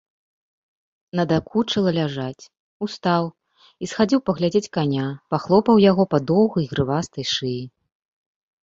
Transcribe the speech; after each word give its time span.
Надакучыла 1.19 1.89
ляжаць, 1.97 2.49
устаў 2.85 3.23
і 3.83 3.85
схадзіў 3.93 4.19
паглядзець 4.31 4.73
каня, 4.79 5.07
пахлопаў 5.37 5.75
яго 5.89 6.03
па 6.17 6.23
доўгай 6.33 6.65
грывастай 6.75 7.25
шыі. 7.37 7.63